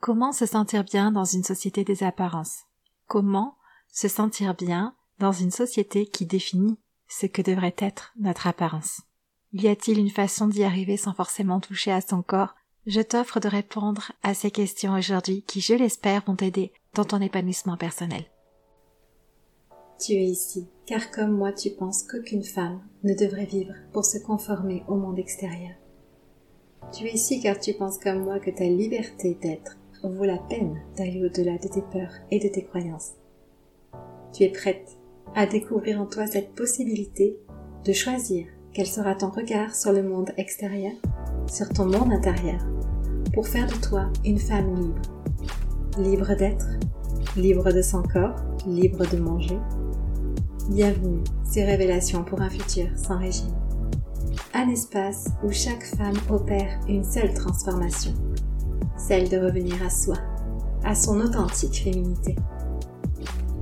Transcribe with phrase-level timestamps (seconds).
[0.00, 2.60] Comment se sentir bien dans une société des apparences?
[3.06, 3.58] Comment
[3.92, 9.02] se sentir bien dans une société qui définit ce que devrait être notre apparence?
[9.52, 12.54] Y a-t-il une façon d'y arriver sans forcément toucher à son corps?
[12.86, 17.20] Je t'offre de répondre à ces questions aujourd'hui qui, je l'espère, vont t'aider dans ton
[17.20, 18.24] épanouissement personnel.
[19.98, 24.16] Tu es ici, car comme moi tu penses qu'aucune femme ne devrait vivre pour se
[24.16, 25.74] conformer au monde extérieur.
[26.90, 29.76] Tu es ici car tu penses comme moi que ta liberté d'être
[30.08, 33.12] vaut la peine d'aller au-delà de tes peurs et de tes croyances.
[34.32, 34.96] Tu es prête
[35.34, 37.36] à découvrir en toi cette possibilité
[37.84, 40.92] de choisir quel sera ton regard sur le monde extérieur,
[41.50, 42.60] sur ton monde intérieur,
[43.34, 45.02] pour faire de toi une femme libre.
[45.98, 46.66] Libre d'être,
[47.36, 49.58] libre de son corps, libre de manger.
[50.68, 53.54] Bienvenue, ces révélations pour un futur sans régime.
[54.54, 58.12] Un espace où chaque femme opère une seule transformation,
[59.06, 60.16] celle de revenir à soi,
[60.84, 62.36] à son authentique féminité.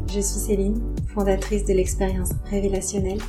[0.08, 0.80] Je suis Céline,
[1.14, 3.20] fondatrice de l'expérience révélationnelle,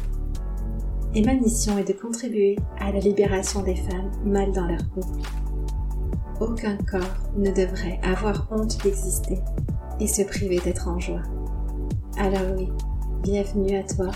[1.14, 5.02] et ma mission est de contribuer à la libération des femmes mal dans leur peau.
[6.40, 9.40] Aucun corps ne devrait avoir honte d'exister
[10.00, 11.24] et se priver d'être en joie.
[12.18, 12.70] Alors oui,
[13.24, 14.12] bienvenue à toi,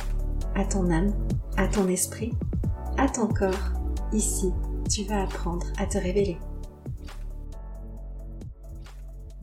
[0.55, 1.13] à ton âme,
[1.57, 2.33] à ton esprit,
[2.97, 3.73] à ton corps.
[4.13, 4.51] Ici,
[4.89, 6.37] tu vas apprendre à te révéler.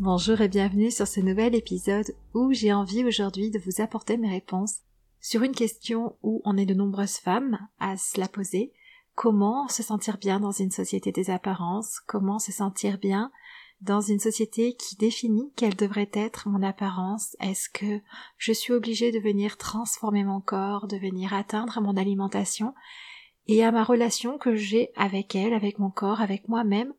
[0.03, 4.31] Bonjour et bienvenue sur ce nouvel épisode où j'ai envie aujourd'hui de vous apporter mes
[4.31, 4.77] réponses
[5.21, 8.73] sur une question où on est de nombreuses femmes à se la poser.
[9.15, 12.01] Comment se sentir bien dans une société des apparences?
[12.07, 13.31] Comment se sentir bien
[13.83, 17.37] dans une société qui définit quelle devrait être mon apparence?
[17.39, 18.01] Est-ce que
[18.39, 22.73] je suis obligée de venir transformer mon corps, de venir atteindre mon alimentation?
[23.49, 26.95] Et à ma relation que j'ai avec elle, avec mon corps, avec moi-même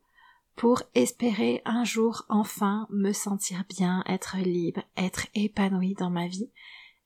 [0.56, 6.50] pour espérer un jour enfin me sentir bien, être libre, être épanouie dans ma vie.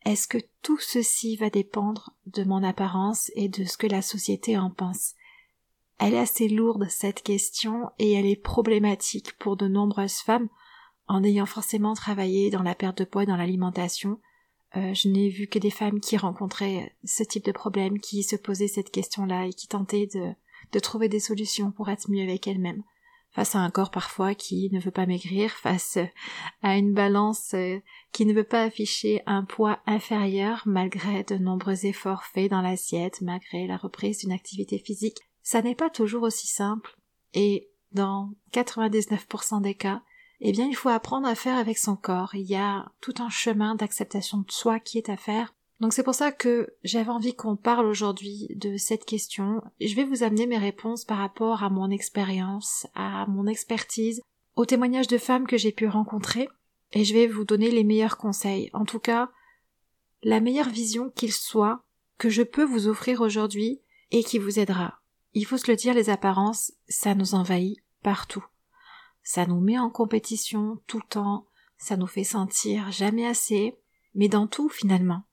[0.05, 4.56] Est-ce que tout ceci va dépendre de mon apparence et de ce que la société
[4.56, 5.15] en pense?
[5.98, 10.48] Elle est assez lourde cette question et elle est problématique pour de nombreuses femmes
[11.09, 14.21] en ayant forcément travaillé dans la perte de poids et dans l'alimentation.
[14.76, 18.37] Euh, je n'ai vu que des femmes qui rencontraient ce type de problème, qui se
[18.37, 20.32] posaient cette question-là et qui tentaient de,
[20.72, 22.82] de trouver des solutions pour être mieux avec elles-mêmes
[23.36, 25.98] face à un corps parfois qui ne veut pas maigrir, face
[26.62, 27.78] à une balance euh,
[28.10, 33.20] qui ne veut pas afficher un poids inférieur malgré de nombreux efforts faits dans l'assiette,
[33.20, 35.19] malgré la reprise d'une activité physique.
[35.42, 36.97] Ça n'est pas toujours aussi simple
[37.34, 40.00] et dans 99% des cas,
[40.41, 42.34] eh bien il faut apprendre à faire avec son corps.
[42.34, 46.03] Il y a tout un chemin d'acceptation de soi qui est à faire donc c'est
[46.03, 49.62] pour ça que j'avais envie qu'on parle aujourd'hui de cette question.
[49.81, 54.22] Je vais vous amener mes réponses par rapport à mon expérience, à mon expertise,
[54.56, 56.48] aux témoignages de femmes que j'ai pu rencontrer,
[56.92, 58.70] et je vais vous donner les meilleurs conseils.
[58.72, 59.31] En tout cas,
[60.22, 61.82] la meilleure vision qu'il soit
[62.16, 65.00] que je peux vous offrir aujourd'hui et qui vous aidera.
[65.34, 68.44] Il faut se le dire, les apparences, ça nous envahit partout.
[69.22, 73.76] Ça nous met en compétition tout le temps, ça nous fait sentir jamais assez,
[74.15, 75.25] mais dans tout finalement.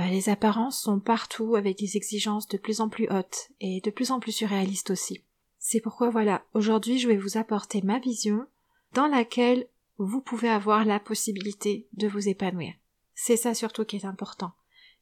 [0.00, 3.90] Euh, les apparences sont partout avec des exigences de plus en plus hautes et de
[3.90, 5.24] plus en plus surréalistes aussi.
[5.58, 8.46] C'est pourquoi voilà, aujourd'hui je vais vous apporter ma vision
[8.94, 9.66] dans laquelle
[9.98, 12.74] vous pouvez avoir la possibilité de vous épanouir.
[13.14, 14.52] C'est ça surtout qui est important.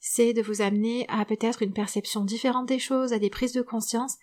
[0.00, 3.62] C'est de vous amener à peut-être une perception différente des choses, à des prises de
[3.62, 4.16] conscience,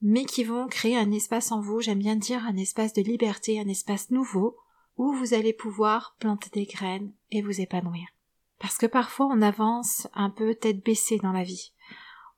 [0.00, 3.60] mais qui vont créer un espace en vous, j'aime bien dire un espace de liberté,
[3.60, 4.56] un espace nouveau,
[4.96, 8.06] où vous allez pouvoir planter des graines et vous épanouir.
[8.60, 11.72] Parce que parfois on avance un peu tête baissée dans la vie.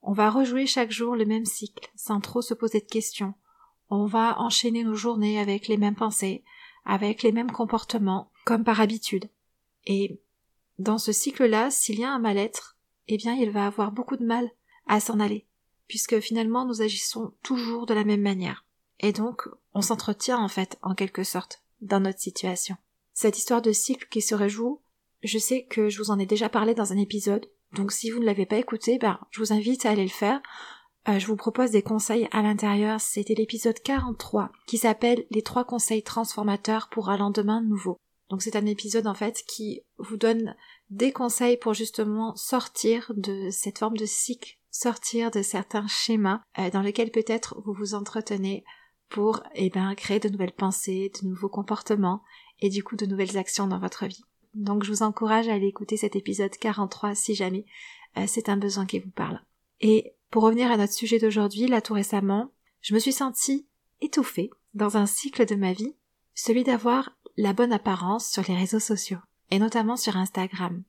[0.01, 3.35] On va rejouer chaque jour le même cycle, sans trop se poser de questions.
[3.91, 6.45] On va enchaîner nos journées avec les mêmes pensées,
[6.85, 9.29] avec les mêmes comportements, comme par habitude.
[9.85, 10.21] Et
[10.79, 12.77] dans ce cycle-là, s'il y a un mal-être,
[13.09, 14.51] eh bien il va avoir beaucoup de mal
[14.87, 15.47] à s'en aller,
[15.89, 18.65] puisque finalement nous agissons toujours de la même manière.
[19.01, 22.77] Et donc on s'entretient en fait, en quelque sorte, dans notre situation.
[23.13, 24.81] Cette histoire de cycle qui se rejoue,
[25.23, 28.21] je sais que je vous en ai déjà parlé dans un épisode, donc si vous
[28.21, 30.41] ne l'avez pas écouté, ben, je vous invite à aller le faire.
[31.09, 33.01] Euh, je vous propose des conseils à l'intérieur.
[33.01, 37.97] C'était l'épisode 43 qui s'appelle Les trois conseils transformateurs pour un lendemain nouveau.
[38.31, 40.55] Donc c'est un épisode en fait qui vous donne
[40.91, 46.71] des conseils pour justement sortir de cette forme de cycle, sortir de certains schémas euh,
[46.71, 48.65] dans lesquels peut-être vous vous entretenez
[49.09, 52.23] pour eh ben créer de nouvelles pensées, de nouveaux comportements
[52.61, 54.25] et du coup de nouvelles actions dans votre vie.
[54.55, 57.65] Donc je vous encourage à aller écouter cet épisode 43 si jamais
[58.17, 59.41] euh, c'est un besoin qui vous parle.
[59.81, 62.51] Et pour revenir à notre sujet d'aujourd'hui, là tout récemment,
[62.81, 63.67] je me suis sentie
[64.01, 65.95] étouffée dans un cycle de ma vie,
[66.35, 69.19] celui d'avoir la bonne apparence sur les réseaux sociaux,
[69.51, 70.83] et notamment sur Instagram.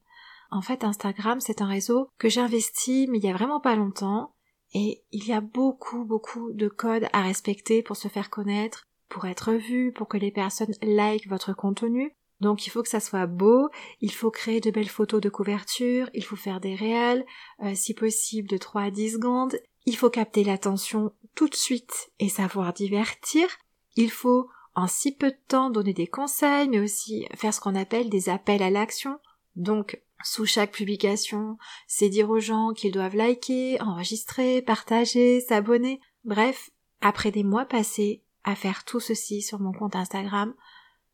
[0.52, 3.76] En fait, Instagram, c'est un réseau que j'ai investi, mais il y a vraiment pas
[3.76, 4.34] longtemps,
[4.74, 9.26] et il y a beaucoup, beaucoup de codes à respecter pour se faire connaître, pour
[9.26, 12.16] être vu, pour que les personnes like votre contenu.
[12.40, 13.70] Donc il faut que ça soit beau,
[14.02, 17.26] il faut créer de belles photos de couverture, il faut faire des réels,
[17.64, 22.12] euh, si possible de 3 à 10 secondes, il faut capter l'attention tout de suite
[22.20, 23.48] et savoir divertir,
[23.96, 27.76] il faut en si peu de temps donner des conseils, mais aussi faire ce qu'on
[27.76, 29.20] appelle des appels à l'action.
[29.56, 31.58] Donc, sous chaque publication,
[31.88, 36.00] c'est dire aux gens qu'ils doivent liker, enregistrer, partager, s'abonner.
[36.24, 36.72] Bref,
[37.02, 40.54] après des mois passés à faire tout ceci sur mon compte Instagram,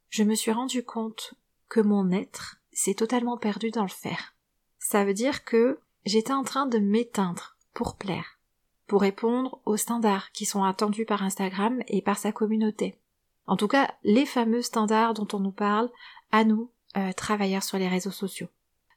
[0.09, 1.35] je me suis rendu compte
[1.67, 4.33] que mon être s'est totalement perdu dans le faire.
[4.79, 8.39] Ça veut dire que j'étais en train de m'éteindre pour plaire,
[8.88, 13.00] pour répondre aux standards qui sont attendus par Instagram et par sa communauté.
[13.45, 15.89] En tout cas, les fameux standards dont on nous parle
[16.31, 18.47] à nous, euh, travailleurs sur les réseaux sociaux.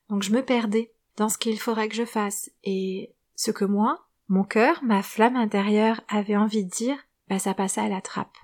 [0.08, 4.06] Donc je me perdais dans ce qu'il faudrait que je fasse et ce que moi,
[4.28, 6.96] mon cœur, ma flamme intérieure avait envie de dire,
[7.28, 8.36] bah ça passait à la trappe.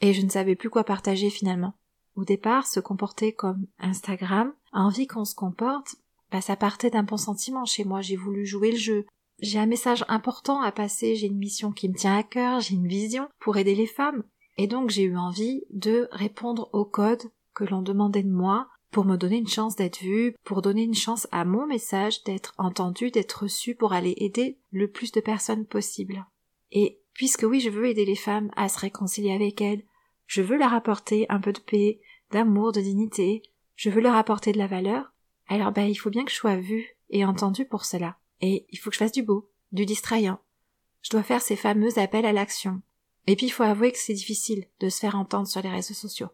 [0.00, 1.74] Et je ne savais plus quoi partager finalement.
[2.14, 5.96] Au départ, se comporter comme Instagram, envie qu'on se comporte,
[6.30, 9.06] bah ça partait d'un bon sentiment chez moi, j'ai voulu jouer le jeu.
[9.40, 12.74] J'ai un message important à passer, j'ai une mission qui me tient à cœur, j'ai
[12.74, 14.24] une vision pour aider les femmes.
[14.56, 17.22] Et donc j'ai eu envie de répondre au code
[17.54, 20.94] que l'on demandait de moi pour me donner une chance d'être vue, pour donner une
[20.94, 25.64] chance à mon message d'être entendu, d'être reçu pour aller aider le plus de personnes
[25.64, 26.26] possible.
[26.70, 29.82] Et puisque oui, je veux aider les femmes à se réconcilier avec elles,
[30.32, 32.00] je veux leur apporter un peu de paix,
[32.30, 33.42] d'amour, de dignité,
[33.76, 35.12] je veux leur apporter de la valeur,
[35.46, 38.16] alors ben il faut bien que je sois vue et entendue pour cela.
[38.40, 40.40] Et il faut que je fasse du beau, du distrayant.
[41.02, 42.80] Je dois faire ces fameux appels à l'action.
[43.26, 45.92] Et puis il faut avouer que c'est difficile de se faire entendre sur les réseaux
[45.92, 46.30] sociaux.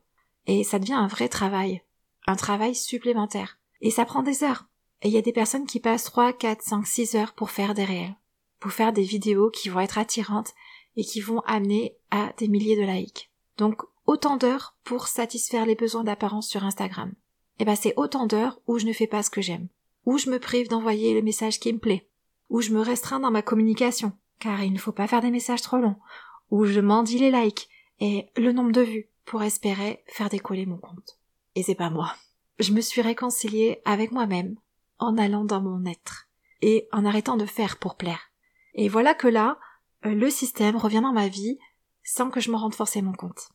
[0.46, 1.82] Et ça devient un vrai travail,
[2.28, 3.58] un travail supplémentaire.
[3.80, 4.66] Et ça prend des heures.
[5.02, 7.74] Et il y a des personnes qui passent 3, 4, 5, 6 heures pour faire
[7.74, 8.14] des réels,
[8.60, 10.54] pour faire des vidéos qui vont être attirantes
[10.94, 13.32] et qui vont amener à des milliers de likes.
[13.58, 17.10] Donc autant d'heures pour satisfaire les besoins d'apparence sur Instagram.
[17.10, 19.68] Et eh ben c'est autant d'heures où je ne fais pas ce que j'aime,
[20.06, 22.08] où je me prive d'envoyer le message qui me plaît,
[22.50, 25.62] où je me restreins dans ma communication, car il ne faut pas faire des messages
[25.62, 25.96] trop longs,
[26.50, 27.68] où je mendie les likes
[27.98, 31.18] et le nombre de vues pour espérer faire décoller mon compte.
[31.56, 32.14] Et c'est pas moi.
[32.60, 34.56] Je me suis réconciliée avec moi-même
[35.00, 36.28] en allant dans mon être
[36.62, 38.30] et en arrêtant de faire pour plaire.
[38.74, 39.58] Et voilà que là,
[40.06, 41.58] euh, le système revient dans ma vie
[42.08, 43.50] sans que je me rende forcément compte.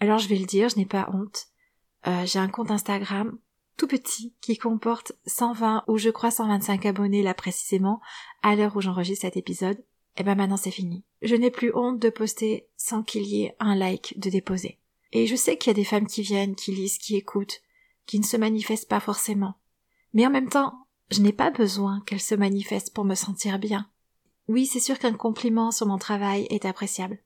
[0.00, 1.46] Alors je vais le dire, je n'ai pas honte.
[2.06, 3.36] Euh, j'ai un compte Instagram
[3.76, 8.00] tout petit qui comporte 120 ou je crois 125 abonnés là précisément
[8.42, 9.82] à l'heure où j'enregistre cet épisode.
[10.16, 11.04] Et ben maintenant c'est fini.
[11.20, 14.78] Je n'ai plus honte de poster sans qu'il y ait un like de déposer.
[15.12, 17.60] Et je sais qu'il y a des femmes qui viennent, qui lisent, qui écoutent,
[18.06, 19.54] qui ne se manifestent pas forcément.
[20.14, 23.90] Mais en même temps, je n'ai pas besoin qu'elles se manifestent pour me sentir bien.
[24.48, 27.18] Oui, c'est sûr qu'un compliment sur mon travail est appréciable.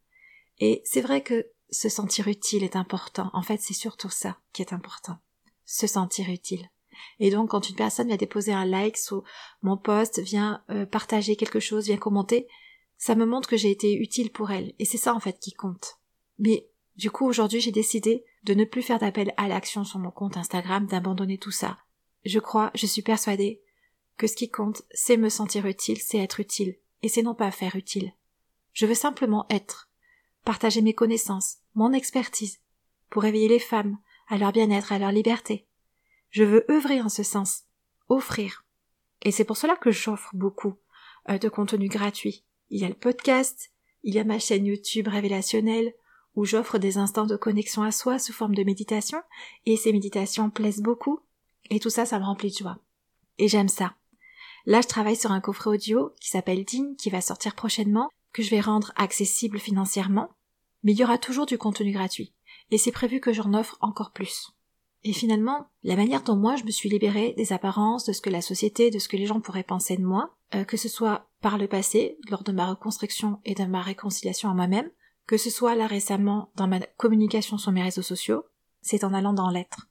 [0.61, 3.31] Et c'est vrai que se sentir utile est important.
[3.33, 5.19] En fait, c'est surtout ça qui est important.
[5.65, 6.71] Se sentir utile.
[7.19, 9.23] Et donc, quand une personne vient déposer un like sous
[9.63, 12.47] mon post, vient euh, partager quelque chose, vient commenter,
[12.99, 14.75] ça me montre que j'ai été utile pour elle.
[14.79, 15.99] Et c'est ça, en fait, qui compte.
[16.39, 20.11] Mais, du coup, aujourd'hui, j'ai décidé de ne plus faire d'appel à l'action sur mon
[20.11, 21.79] compte Instagram, d'abandonner tout ça.
[22.25, 23.63] Je crois, je suis persuadée
[24.19, 26.77] que ce qui compte, c'est me sentir utile, c'est être utile.
[27.03, 28.13] Et c'est non pas faire utile.
[28.75, 29.90] Je veux simplement être
[30.45, 32.61] partager mes connaissances, mon expertise,
[33.09, 35.67] pour éveiller les femmes à leur bien-être, à leur liberté.
[36.31, 37.65] Je veux œuvrer en ce sens,
[38.09, 38.65] offrir.
[39.23, 40.75] Et c'est pour cela que j'offre beaucoup
[41.29, 42.45] euh, de contenu gratuit.
[42.71, 45.93] Il y a le podcast, il y a ma chaîne YouTube révélationnelle,
[46.37, 49.21] où j'offre des instants de connexion à soi sous forme de méditation,
[49.67, 51.21] et ces méditations plaisent beaucoup,
[51.69, 52.79] et tout ça, ça me remplit de joie.
[53.39, 53.95] Et j'aime ça.
[54.67, 58.43] Là, je travaille sur un coffret audio qui s'appelle Digne, qui va sortir prochainement, que
[58.43, 60.31] je vais rendre accessible financièrement,
[60.83, 62.33] mais il y aura toujours du contenu gratuit,
[62.71, 64.53] et c'est prévu que j'en offre encore plus.
[65.03, 68.31] Et finalement, la manière dont moi je me suis libérée des apparences, de ce que
[68.31, 71.31] la société, de ce que les gens pourraient penser de moi, euh, que ce soit
[71.41, 74.91] par le passé, lors de ma reconstruction et de ma réconciliation à moi-même,
[75.27, 78.45] que ce soit là récemment dans ma communication sur mes réseaux sociaux,
[78.83, 79.89] c'est en allant dans l'être.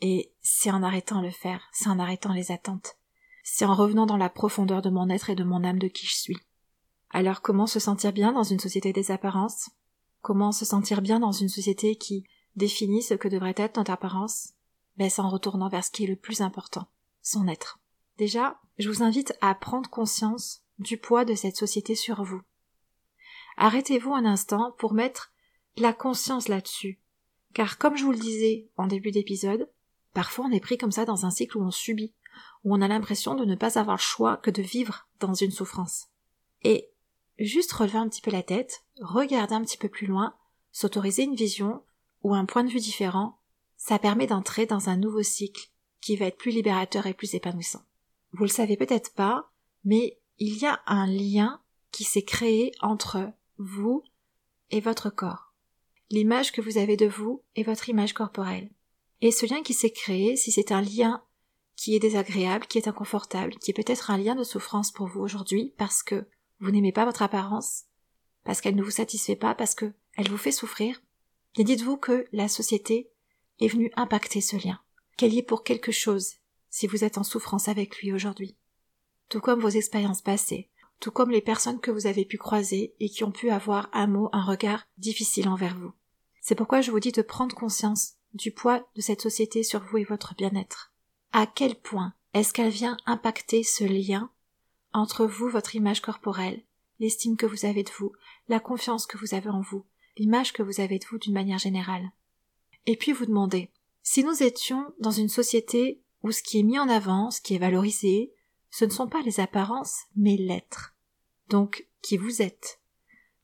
[0.00, 2.96] Et c'est en arrêtant le faire, c'est en arrêtant les attentes.
[3.42, 6.06] C'est en revenant dans la profondeur de mon être et de mon âme de qui
[6.06, 6.38] je suis.
[7.14, 9.68] Alors comment se sentir bien dans une société des apparences?
[10.22, 12.24] Comment se sentir bien dans une société qui
[12.56, 14.54] définit ce que devrait être notre apparence?
[14.96, 16.88] Ben c'est en retournant vers ce qui est le plus important,
[17.20, 17.80] son être.
[18.16, 22.40] Déjà, je vous invite à prendre conscience du poids de cette société sur vous.
[23.58, 25.32] Arrêtez-vous un instant pour mettre
[25.76, 26.98] la conscience là-dessus.
[27.52, 29.70] Car comme je vous le disais en début d'épisode,
[30.14, 32.14] parfois on est pris comme ça dans un cycle où on subit,
[32.64, 35.50] où on a l'impression de ne pas avoir le choix que de vivre dans une
[35.50, 36.06] souffrance.
[36.62, 36.91] Et
[37.38, 40.34] juste relever un petit peu la tête, regarder un petit peu plus loin,
[40.72, 41.82] s'autoriser une vision
[42.22, 43.38] ou un point de vue différent,
[43.76, 45.70] ça permet d'entrer dans un nouveau cycle
[46.00, 47.82] qui va être plus libérateur et plus épanouissant.
[48.32, 49.50] Vous le savez peut-être pas,
[49.84, 51.60] mais il y a un lien
[51.90, 54.02] qui s'est créé entre vous
[54.70, 55.52] et votre corps.
[56.10, 58.70] L'image que vous avez de vous est votre image corporelle.
[59.20, 61.22] Et ce lien qui s'est créé, si c'est un lien
[61.76, 65.20] qui est désagréable, qui est inconfortable, qui est peut-être un lien de souffrance pour vous
[65.20, 66.26] aujourd'hui parce que
[66.62, 67.84] vous n'aimez pas votre apparence,
[68.44, 71.02] parce qu'elle ne vous satisfait pas, parce que elle vous fait souffrir,
[71.56, 73.10] et dites-vous que la société
[73.60, 74.80] est venue impacter ce lien,
[75.16, 76.36] qu'elle y est pour quelque chose
[76.70, 78.56] si vous êtes en souffrance avec lui aujourd'hui.
[79.28, 83.08] Tout comme vos expériences passées, tout comme les personnes que vous avez pu croiser et
[83.08, 85.92] qui ont pu avoir un mot, un regard difficile envers vous.
[86.40, 89.98] C'est pourquoi je vous dis de prendre conscience du poids de cette société sur vous
[89.98, 90.92] et votre bien-être.
[91.32, 94.30] À quel point est-ce qu'elle vient impacter ce lien
[94.92, 96.62] entre vous, votre image corporelle,
[97.00, 98.12] l'estime que vous avez de vous,
[98.48, 99.84] la confiance que vous avez en vous,
[100.16, 102.10] l'image que vous avez de vous d'une manière générale.
[102.86, 103.70] Et puis vous demandez,
[104.02, 107.54] si nous étions dans une société où ce qui est mis en avant, ce qui
[107.54, 108.32] est valorisé,
[108.70, 110.94] ce ne sont pas les apparences, mais l'être.
[111.48, 112.80] Donc, qui vous êtes.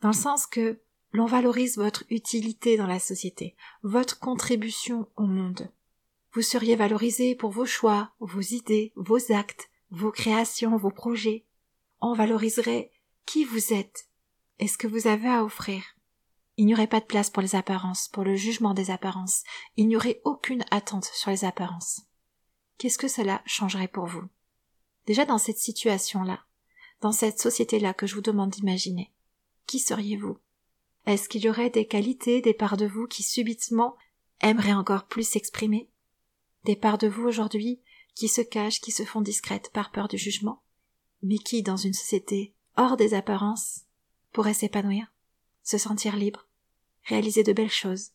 [0.01, 0.81] Dans le sens que
[1.13, 5.71] l'on valorise votre utilité dans la société, votre contribution au monde.
[6.33, 11.45] Vous seriez valorisé pour vos choix, vos idées, vos actes, vos créations, vos projets.
[12.01, 12.91] On valoriserait
[13.27, 14.09] qui vous êtes
[14.59, 15.83] et ce que vous avez à offrir.
[16.57, 19.45] Il n'y aurait pas de place pour les apparences, pour le jugement des apparences.
[19.77, 22.03] Il n'y aurait aucune attente sur les apparences.
[22.79, 24.25] Qu'est-ce que cela changerait pour vous?
[25.07, 26.41] Déjà dans cette situation-là,
[27.01, 29.13] dans cette société-là que je vous demande d'imaginer,
[29.67, 30.39] qui seriez-vous?
[31.07, 33.97] Est-ce qu'il y aurait des qualités, des parts de vous qui subitement
[34.41, 35.89] aimeraient encore plus s'exprimer?
[36.65, 37.81] Des parts de vous aujourd'hui
[38.19, 40.61] qui se cachent, qui se font discrètes par peur du jugement,
[41.23, 43.83] mais qui, dans une société hors des apparences,
[44.33, 45.07] pourraient s'épanouir,
[45.63, 46.49] se sentir libre,
[47.05, 48.11] réaliser de belles choses,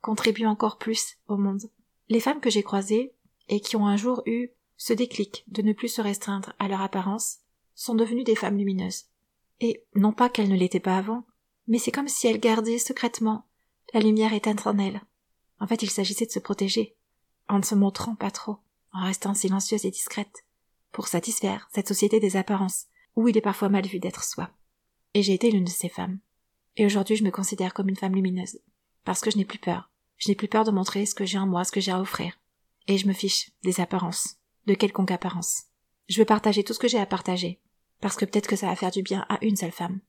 [0.00, 1.70] contribuer encore plus au monde.
[2.08, 3.12] Les femmes que j'ai croisées
[3.50, 4.48] et qui ont un jour eu
[4.78, 7.40] ce déclic de ne plus se restreindre à leur apparence
[7.74, 9.04] sont devenues des femmes lumineuses.
[9.60, 11.26] Et non pas qu'elles ne l'étaient pas avant,
[11.68, 13.46] mais c'est comme si elles gardaient secrètement
[13.92, 15.02] la lumière éteinte en elles.
[15.60, 16.96] En fait, il s'agissait de se protéger,
[17.46, 18.56] en ne se montrant pas trop
[18.94, 20.44] en restant silencieuse et discrète,
[20.92, 22.86] pour satisfaire cette société des apparences,
[23.16, 24.50] où il est parfois mal vu d'être soi.
[25.12, 26.18] Et j'ai été l'une de ces femmes.
[26.76, 28.60] Et aujourd'hui je me considère comme une femme lumineuse,
[29.04, 29.90] parce que je n'ai plus peur.
[30.16, 32.00] Je n'ai plus peur de montrer ce que j'ai en moi, ce que j'ai à
[32.00, 32.38] offrir.
[32.86, 34.36] Et je me fiche des apparences,
[34.66, 35.64] de quelconque apparence.
[36.08, 37.60] Je veux partager tout ce que j'ai à partager,
[38.00, 40.00] parce que peut-être que ça va faire du bien à une seule femme.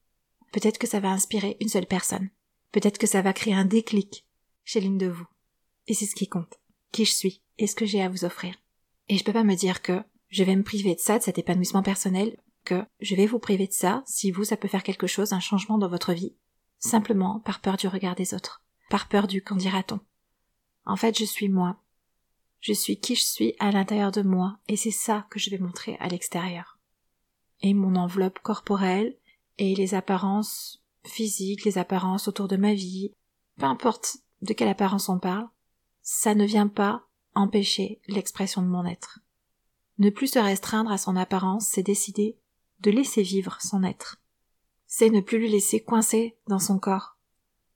[0.51, 2.29] Peut-être que ça va inspirer une seule personne.
[2.71, 4.25] Peut-être que ça va créer un déclic
[4.63, 5.27] chez l'une de vous.
[5.87, 6.59] Et c'est ce qui compte.
[6.91, 8.55] Qui je suis et ce que j'ai à vous offrir.
[9.07, 11.38] Et je peux pas me dire que je vais me priver de ça, de cet
[11.38, 15.07] épanouissement personnel, que je vais vous priver de ça si vous, ça peut faire quelque
[15.07, 16.35] chose, un changement dans votre vie,
[16.79, 20.00] simplement par peur du regard des autres, par peur du qu'en dira-t-on.
[20.85, 21.81] En fait, je suis moi.
[22.59, 25.59] Je suis qui je suis à l'intérieur de moi, et c'est ça que je vais
[25.59, 26.79] montrer à l'extérieur.
[27.62, 29.15] Et mon enveloppe corporelle,
[29.57, 33.12] et les apparences physiques, les apparences autour de ma vie,
[33.57, 35.47] peu importe de quelle apparence on parle,
[36.01, 39.19] ça ne vient pas empêcher l'expression de mon être.
[39.97, 42.37] Ne plus se restreindre à son apparence, c'est décider
[42.81, 44.21] de laisser vivre son être.
[44.87, 47.17] C'est ne plus lui laisser coincer dans son corps.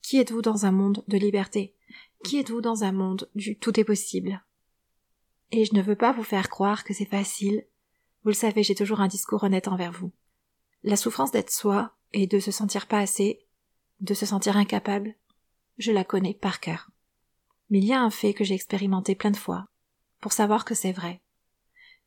[0.01, 1.75] Qui êtes-vous dans un monde de liberté?
[2.23, 4.43] Qui êtes-vous dans un monde du tout est possible?
[5.51, 7.65] Et je ne veux pas vous faire croire que c'est facile.
[8.23, 10.11] Vous le savez, j'ai toujours un discours honnête envers vous.
[10.83, 13.45] La souffrance d'être soi et de se sentir pas assez,
[14.01, 15.15] de se sentir incapable,
[15.77, 16.89] je la connais par cœur.
[17.69, 19.67] Mais il y a un fait que j'ai expérimenté plein de fois,
[20.19, 21.21] pour savoir que c'est vrai.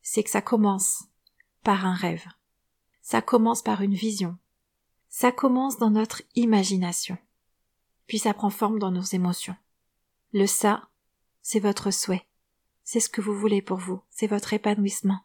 [0.01, 1.05] C'est que ça commence
[1.63, 2.25] par un rêve.
[3.01, 4.37] Ça commence par une vision.
[5.09, 7.17] Ça commence dans notre imagination.
[8.07, 9.55] Puis ça prend forme dans nos émotions.
[10.33, 10.89] Le ça,
[11.41, 12.27] c'est votre souhait.
[12.83, 14.01] C'est ce que vous voulez pour vous.
[14.09, 15.19] C'est votre épanouissement.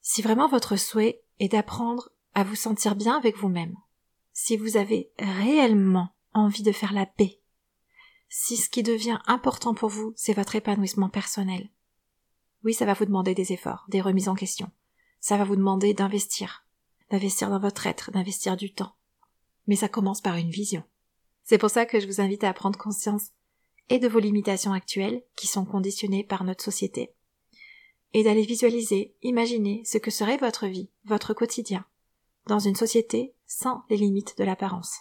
[0.00, 3.76] Si vraiment votre souhait est d'apprendre à vous sentir bien avec vous-même,
[4.32, 7.39] si vous avez réellement envie de faire la paix
[8.30, 11.68] si ce qui devient important pour vous, c'est votre épanouissement personnel.
[12.62, 14.70] Oui, ça va vous demander des efforts, des remises en question.
[15.20, 16.64] Ça va vous demander d'investir,
[17.10, 18.94] d'investir dans votre être, d'investir du temps.
[19.66, 20.84] Mais ça commence par une vision.
[21.42, 23.30] C'est pour ça que je vous invite à prendre conscience
[23.88, 27.12] et de vos limitations actuelles qui sont conditionnées par notre société,
[28.12, 31.84] et d'aller visualiser, imaginer ce que serait votre vie, votre quotidien,
[32.46, 35.00] dans une société sans les limites de l'apparence.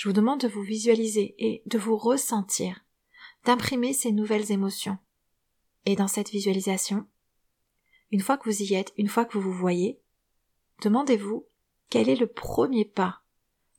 [0.00, 2.86] Je vous demande de vous visualiser et de vous ressentir
[3.44, 4.96] d'imprimer ces nouvelles émotions.
[5.84, 7.06] Et dans cette visualisation,
[8.10, 10.00] une fois que vous y êtes, une fois que vous vous voyez,
[10.82, 11.46] demandez-vous
[11.90, 13.20] quel est le premier pas,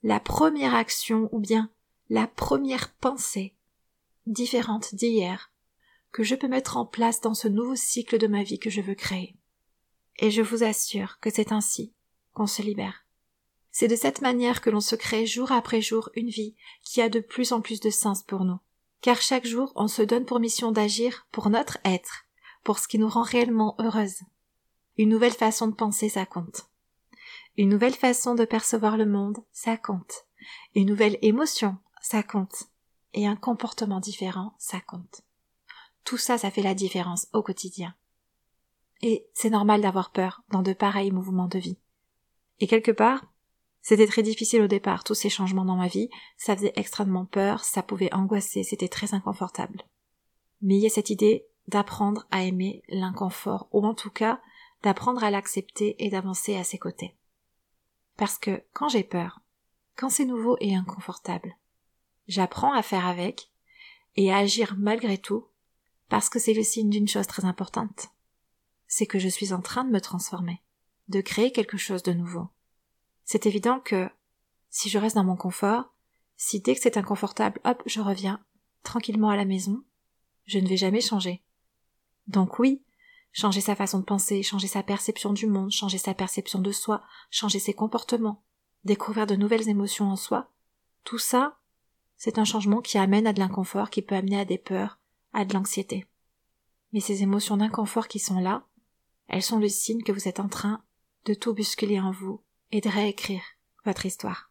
[0.04, 1.72] la première action ou bien
[2.08, 3.56] la première pensée
[4.26, 5.52] différente d'hier
[6.12, 8.80] que je peux mettre en place dans ce nouveau cycle de ma vie que je
[8.80, 9.34] veux créer.
[10.20, 11.92] Et je vous assure que c'est ainsi
[12.32, 13.01] qu'on se libère.
[13.72, 17.08] C'est de cette manière que l'on se crée jour après jour une vie qui a
[17.08, 18.58] de plus en plus de sens pour nous.
[19.00, 22.26] Car chaque jour on se donne pour mission d'agir pour notre être,
[22.62, 24.20] pour ce qui nous rend réellement heureuse.
[24.98, 26.68] Une nouvelle façon de penser, ça compte.
[27.56, 30.26] Une nouvelle façon de percevoir le monde, ça compte.
[30.74, 32.64] Une nouvelle émotion, ça compte.
[33.14, 35.22] Et un comportement différent, ça compte.
[36.04, 37.94] Tout ça, ça fait la différence au quotidien.
[39.00, 41.78] Et c'est normal d'avoir peur dans de pareils mouvements de vie.
[42.60, 43.31] Et quelque part,
[43.82, 47.64] c'était très difficile au départ, tous ces changements dans ma vie, ça faisait extrêmement peur,
[47.64, 49.82] ça pouvait angoisser, c'était très inconfortable.
[50.62, 54.40] Mais il y a cette idée d'apprendre à aimer l'inconfort, ou en tout cas
[54.82, 57.14] d'apprendre à l'accepter et d'avancer à ses côtés.
[58.16, 59.40] Parce que quand j'ai peur,
[59.96, 61.56] quand c'est nouveau et inconfortable,
[62.28, 63.50] j'apprends à faire avec
[64.16, 65.46] et à agir malgré tout
[66.08, 68.08] parce que c'est le signe d'une chose très importante.
[68.86, 70.60] C'est que je suis en train de me transformer,
[71.08, 72.48] de créer quelque chose de nouveau.
[73.24, 74.08] C'est évident que
[74.70, 75.92] si je reste dans mon confort,
[76.36, 78.42] si dès que c'est inconfortable, hop, je reviens
[78.82, 79.84] tranquillement à la maison,
[80.46, 81.42] je ne vais jamais changer.
[82.26, 82.82] Donc oui,
[83.32, 87.02] changer sa façon de penser, changer sa perception du monde, changer sa perception de soi,
[87.30, 88.42] changer ses comportements,
[88.84, 90.50] découvrir de nouvelles émotions en soi,
[91.04, 91.58] tout ça,
[92.16, 94.98] c'est un changement qui amène à de l'inconfort, qui peut amener à des peurs,
[95.32, 96.06] à de l'anxiété.
[96.92, 98.66] Mais ces émotions d'inconfort qui sont là,
[99.28, 100.82] elles sont le signe que vous êtes en train
[101.24, 103.42] de tout bousculer en vous et de réécrire
[103.84, 104.50] votre histoire.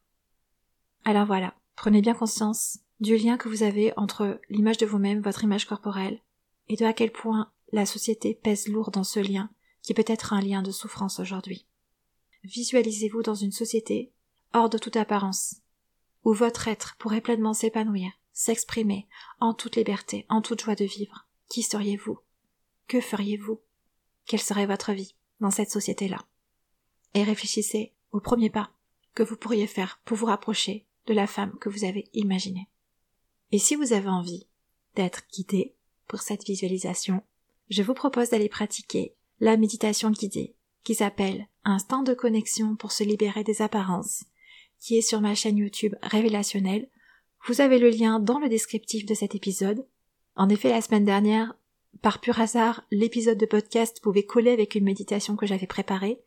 [1.03, 5.43] Alors voilà, prenez bien conscience du lien que vous avez entre l'image de vous-même, votre
[5.43, 6.21] image corporelle,
[6.69, 9.49] et de à quel point la société pèse lourd dans ce lien,
[9.81, 11.65] qui peut être un lien de souffrance aujourd'hui.
[12.43, 14.11] Visualisez-vous dans une société
[14.53, 15.55] hors de toute apparence,
[16.23, 19.07] où votre être pourrait pleinement s'épanouir, s'exprimer
[19.39, 21.27] en toute liberté, en toute joie de vivre.
[21.49, 22.19] Qui seriez-vous?
[22.87, 23.59] Que feriez-vous?
[24.25, 26.19] Quelle serait votre vie dans cette société-là?
[27.13, 28.71] Et réfléchissez au premier pas
[29.13, 32.69] que vous pourriez faire pour vous rapprocher de la femme que vous avez imaginée.
[33.51, 34.47] Et si vous avez envie
[34.95, 35.75] d'être guidé
[36.07, 37.23] pour cette visualisation,
[37.69, 43.03] je vous propose d'aller pratiquer la méditation guidée qui s'appelle Instant de connexion pour se
[43.03, 44.23] libérer des apparences,
[44.79, 46.89] qui est sur ma chaîne YouTube Révélationnelle.
[47.47, 49.85] Vous avez le lien dans le descriptif de cet épisode.
[50.35, 51.55] En effet, la semaine dernière,
[52.01, 56.19] par pur hasard, l'épisode de podcast pouvait coller avec une méditation que j'avais préparée,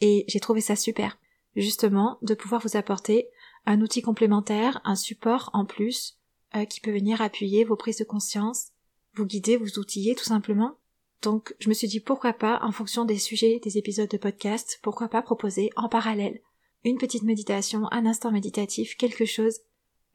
[0.00, 1.18] et j'ai trouvé ça super,
[1.62, 3.28] justement, de pouvoir vous apporter
[3.64, 6.18] un outil complémentaire, un support en plus,
[6.54, 8.68] euh, qui peut venir appuyer vos prises de conscience,
[9.14, 10.76] vous guider, vous outiller tout simplement,
[11.22, 14.78] donc je me suis dit pourquoi pas, en fonction des sujets des épisodes de podcast,
[14.82, 16.40] pourquoi pas proposer en parallèle
[16.84, 19.58] une petite méditation, un instant méditatif, quelque chose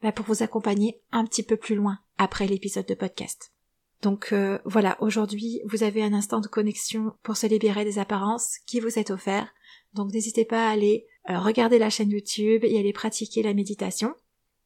[0.00, 3.52] bah, pour vous accompagner un petit peu plus loin après l'épisode de podcast.
[4.00, 8.56] Donc euh, voilà, aujourd'hui vous avez un instant de connexion pour se libérer des apparences
[8.66, 9.52] qui vous est offert.
[9.92, 14.14] Donc n'hésitez pas à aller euh, regarder la chaîne YouTube et aller pratiquer la méditation.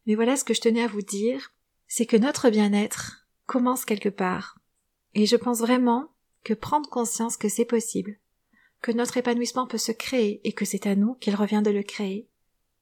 [0.06, 1.52] Mais voilà ce que je tenais à vous dire,
[1.88, 4.58] c'est que notre bien-être commence quelque part.
[5.14, 6.10] Et je pense vraiment
[6.44, 8.18] que prendre conscience que c'est possible,
[8.80, 11.82] que notre épanouissement peut se créer et que c'est à nous qu'il revient de le
[11.82, 12.28] créer,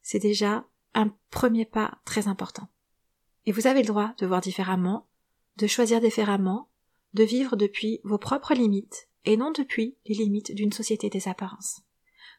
[0.02, 2.68] c'est déjà un premier pas très important.
[3.46, 5.06] Et vous avez le droit de voir différemment,
[5.56, 6.68] de choisir différemment,
[7.14, 11.80] de vivre depuis vos propres limites et non depuis les limites d'une société des apparences.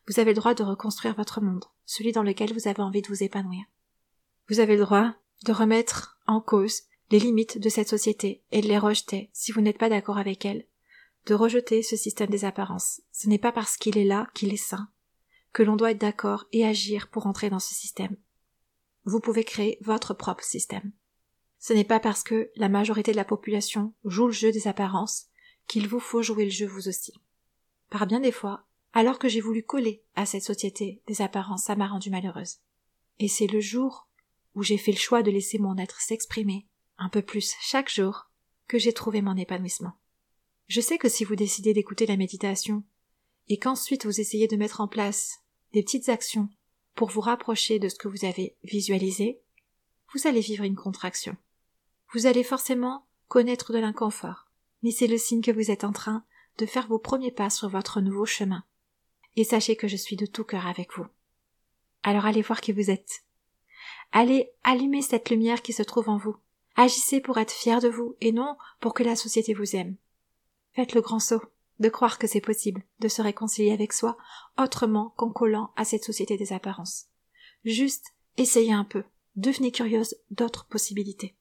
[0.08, 3.08] Vous avez le droit de reconstruire votre monde, celui dans lequel vous avez envie de
[3.08, 3.64] vous épanouir.
[4.50, 5.14] Vous avez le droit
[5.44, 9.62] de remettre en cause les limites de cette société et de les rejeter si vous
[9.62, 10.68] n'êtes pas d'accord avec elles
[11.26, 13.02] de rejeter ce système des apparences.
[13.12, 14.90] Ce n'est pas parce qu'il est là qu'il est sain
[15.54, 18.18] que l'on doit être d'accord et agir pour entrer dans ce système.
[19.06, 20.92] Vous pouvez créer votre propre système.
[21.60, 25.28] Ce n'est pas parce que la majorité de la population joue le jeu des apparences
[25.68, 27.14] qu'il vous faut jouer le jeu vous aussi.
[27.90, 31.76] Par bien des fois, alors que j'ai voulu coller à cette société des apparences, ça
[31.76, 32.60] m'a rendue malheureuse.
[33.20, 34.08] Et c'est le jour
[34.56, 36.66] où j'ai fait le choix de laisser mon être s'exprimer
[36.98, 38.30] un peu plus chaque jour
[38.68, 39.92] que j'ai trouvé mon épanouissement.
[40.68, 42.84] Je sais que si vous décidez d'écouter la méditation,
[43.50, 45.42] et qu'ensuite vous essayez de mettre en place
[45.74, 46.50] des petites actions
[46.96, 49.42] pour vous rapprocher de ce que vous avez visualisé,
[50.14, 51.36] vous allez vivre une contraction.
[52.14, 54.48] Vous allez forcément connaître de l'inconfort,
[54.84, 56.24] mais c'est le signe que vous êtes en train
[56.58, 58.64] de faire vos premiers pas sur votre nouveau chemin.
[59.36, 61.06] Et sachez que je suis de tout cœur avec vous.
[62.04, 63.24] Alors allez voir qui vous êtes.
[64.12, 66.38] Allez allumer cette lumière qui se trouve en vous.
[66.76, 69.96] Agissez pour être fier de vous et non pour que la société vous aime.
[70.74, 71.42] Faites le grand saut
[71.80, 74.18] de croire que c'est possible de se réconcilier avec soi
[74.58, 77.08] autrement qu'en collant à cette société des apparences.
[77.66, 79.04] Juste essayez un peu,
[79.36, 81.36] devenez curieuse d'autres possibilités.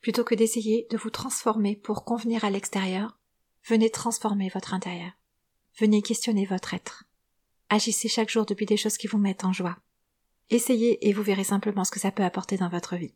[0.00, 3.18] Plutôt que d'essayer de vous transformer pour convenir à l'extérieur,
[3.64, 5.12] venez transformer votre intérieur.
[5.78, 7.04] Venez questionner votre être.
[7.68, 9.78] Agissez chaque jour depuis des choses qui vous mettent en joie.
[10.50, 13.14] Essayez et vous verrez simplement ce que ça peut apporter dans votre vie.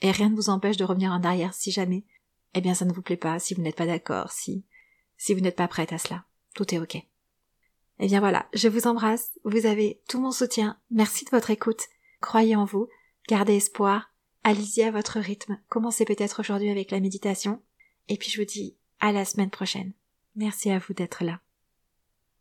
[0.00, 2.04] Et rien ne vous empêche de revenir en arrière si jamais,
[2.54, 4.64] eh bien ça ne vous plaît pas, si vous n'êtes pas d'accord, si,
[5.16, 6.24] si vous n'êtes pas prête à cela.
[6.54, 6.96] Tout est ok.
[8.00, 11.82] Eh bien voilà, je vous embrasse, vous avez tout mon soutien, merci de votre écoute,
[12.20, 12.88] croyez en vous,
[13.28, 17.62] gardez espoir, allez-y à votre rythme, commencez peut-être aujourd'hui avec la méditation,
[18.08, 19.92] et puis je vous dis à la semaine prochaine.
[20.34, 21.43] Merci à vous d'être là.